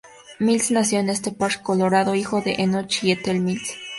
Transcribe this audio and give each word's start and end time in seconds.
Mills 0.39 0.71
nació 0.71 0.99
en 0.99 1.09
Estes 1.11 1.35
Park, 1.35 1.61
Colorado, 1.61 2.15
hijo 2.15 2.41
de 2.41 2.53
Enoch 2.63 3.03
y 3.03 3.11
Ethel 3.11 3.39
Mills. 3.39 3.71